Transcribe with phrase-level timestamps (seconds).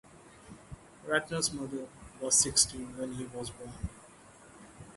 [1.07, 1.85] Ratner's mother
[2.19, 3.71] was sixteen when he was born.